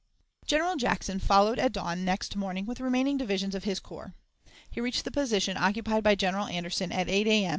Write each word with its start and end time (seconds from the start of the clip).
General 0.47 0.77
Jackson 0.77 1.19
followed 1.19 1.59
at 1.59 1.73
dawn 1.73 2.03
next 2.03 2.35
morning 2.35 2.65
with 2.65 2.79
the 2.79 2.83
remaining 2.83 3.17
divisions 3.19 3.53
of 3.53 3.65
his 3.65 3.79
corps. 3.79 4.15
He 4.71 4.81
reached 4.81 5.03
the 5.05 5.11
position 5.11 5.57
occupied 5.57 6.03
by 6.03 6.15
General 6.15 6.47
Anderson 6.47 6.91
at 6.91 7.07
8 7.07 7.27
A.M. 7.27 7.49